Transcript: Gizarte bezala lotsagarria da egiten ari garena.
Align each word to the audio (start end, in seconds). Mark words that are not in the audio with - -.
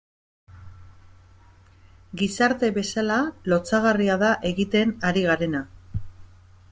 Gizarte 2.21 2.71
bezala 2.79 3.19
lotsagarria 3.53 4.19
da 4.25 4.33
egiten 4.53 4.97
ari 5.11 5.27
garena. 5.29 5.63